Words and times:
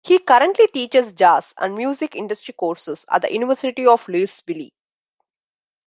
He 0.03 0.17
currently 0.17 0.65
teaches 0.65 1.13
jazz 1.13 1.53
and 1.59 1.75
music 1.75 2.15
industry 2.15 2.55
courses 2.55 3.05
at 3.11 3.21
the 3.21 3.31
University 3.31 3.85
of 3.85 4.07
Louisville. 4.09 4.71